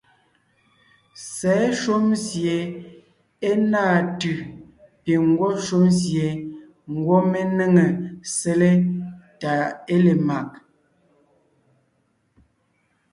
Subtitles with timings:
[1.35, 2.57] Sɛ̌ shúm sie
[3.49, 4.37] é náa tʉ̀
[5.03, 6.27] piŋ ńgwɔ́ shúm sie
[6.95, 7.85] ńgwɔ́ mé néŋe
[8.35, 8.71] sele
[9.41, 9.53] tà
[9.93, 10.49] é le mag.